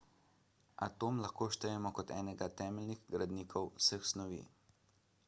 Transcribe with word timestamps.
atom 0.85 1.19
lahko 1.25 1.47
štejemo 1.57 1.91
kot 1.99 2.15
enega 2.21 2.49
temeljnih 2.63 3.05
gradnikov 3.17 3.71
vseh 3.77 4.03
snovi 4.15 4.41